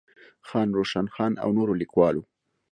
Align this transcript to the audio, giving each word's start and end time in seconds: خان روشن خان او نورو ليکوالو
خان 0.47 0.67
روشن 0.77 1.05
خان 1.15 1.33
او 1.43 1.49
نورو 1.57 1.73
ليکوالو 1.81 2.21